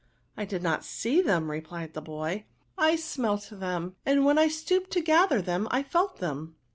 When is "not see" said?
0.63-1.21